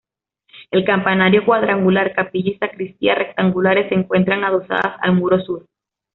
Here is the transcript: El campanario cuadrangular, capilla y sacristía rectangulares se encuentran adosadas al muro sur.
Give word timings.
El 0.71 0.83
campanario 0.83 1.45
cuadrangular, 1.45 2.15
capilla 2.15 2.49
y 2.49 2.57
sacristía 2.57 3.13
rectangulares 3.13 3.87
se 3.89 3.93
encuentran 3.93 4.43
adosadas 4.43 4.95
al 4.99 5.13
muro 5.13 5.39
sur. 5.41 5.67